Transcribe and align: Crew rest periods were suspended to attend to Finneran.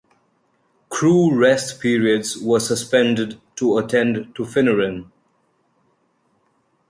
Crew 0.89 1.31
rest 1.37 1.79
periods 1.79 2.35
were 2.35 2.59
suspended 2.59 3.39
to 3.57 3.77
attend 3.77 4.33
to 4.33 4.43
Finneran. 4.45 5.11